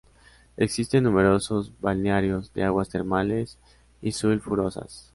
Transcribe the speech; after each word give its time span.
Existen 0.57 1.03
numerosos 1.03 1.79
balnearios 1.79 2.51
de 2.53 2.63
aguas 2.63 2.89
termales 2.89 3.59
y 4.01 4.13
sulfurosas. 4.13 5.09